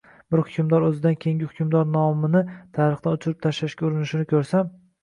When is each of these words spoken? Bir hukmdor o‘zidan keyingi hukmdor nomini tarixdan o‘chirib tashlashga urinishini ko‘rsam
Bir 0.35 0.39
hukmdor 0.41 0.85
o‘zidan 0.87 1.17
keyingi 1.25 1.49
hukmdor 1.51 1.85
nomini 1.99 2.43
tarixdan 2.79 3.21
o‘chirib 3.21 3.47
tashlashga 3.47 3.89
urinishini 3.93 4.33
ko‘rsam 4.35 4.79